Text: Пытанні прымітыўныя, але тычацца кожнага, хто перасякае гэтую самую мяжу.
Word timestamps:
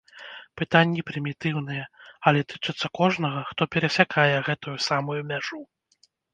Пытанні 0.61 1.03
прымітыўныя, 1.09 1.83
але 2.31 2.41
тычацца 2.55 2.87
кожнага, 3.01 3.39
хто 3.53 3.61
перасякае 3.77 4.35
гэтую 4.51 4.77
самую 4.91 5.21
мяжу. 5.33 5.59